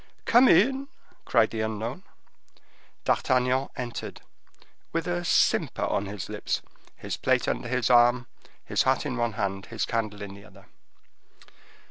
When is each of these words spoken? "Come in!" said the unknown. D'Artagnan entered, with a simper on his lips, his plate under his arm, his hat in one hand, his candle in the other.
"Come 0.25 0.47
in!" 0.47 0.87
said 1.31 1.51
the 1.51 1.61
unknown. 1.61 2.01
D'Artagnan 3.05 3.67
entered, 3.75 4.21
with 4.91 5.05
a 5.05 5.23
simper 5.23 5.83
on 5.83 6.07
his 6.07 6.27
lips, 6.27 6.63
his 6.95 7.17
plate 7.17 7.47
under 7.47 7.67
his 7.67 7.87
arm, 7.91 8.25
his 8.65 8.81
hat 8.81 9.05
in 9.05 9.15
one 9.15 9.33
hand, 9.33 9.67
his 9.67 9.85
candle 9.85 10.23
in 10.23 10.33
the 10.33 10.43
other. 10.45 10.65